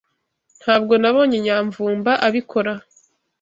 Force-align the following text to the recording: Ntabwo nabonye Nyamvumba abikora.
Ntabwo 0.61 0.93
nabonye 1.01 1.37
Nyamvumba 1.45 2.11
abikora. 2.27 2.73